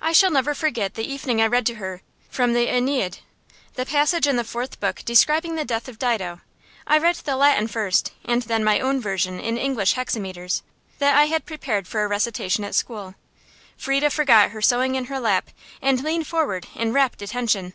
I 0.00 0.12
shall 0.12 0.30
never 0.30 0.54
forget 0.54 0.94
the 0.94 1.02
evening 1.12 1.42
I 1.42 1.48
read 1.48 1.66
to 1.66 1.74
her, 1.74 2.02
from 2.30 2.52
the 2.52 2.68
"Æneid," 2.68 3.18
the 3.74 3.84
passage 3.84 4.28
in 4.28 4.36
the 4.36 4.44
fourth 4.44 4.78
book 4.78 5.02
describing 5.04 5.56
the 5.56 5.64
death 5.64 5.88
of 5.88 5.98
Dido. 5.98 6.40
I 6.86 6.98
read 6.98 7.16
the 7.16 7.34
Latin 7.34 7.66
first, 7.66 8.12
and 8.24 8.42
then 8.42 8.62
my 8.62 8.78
own 8.78 9.00
version 9.00 9.40
in 9.40 9.58
English 9.58 9.94
hexameters, 9.94 10.62
that 11.00 11.18
I 11.18 11.24
had 11.24 11.46
prepared 11.46 11.88
for 11.88 12.04
a 12.04 12.06
recitation 12.06 12.62
at 12.62 12.76
school. 12.76 13.16
Frieda 13.76 14.10
forgot 14.10 14.50
her 14.52 14.62
sewing 14.62 14.94
in 14.94 15.06
her 15.06 15.18
lap, 15.18 15.50
and 15.82 16.04
leaned 16.04 16.28
forward 16.28 16.68
in 16.76 16.92
rapt 16.92 17.20
attention. 17.20 17.72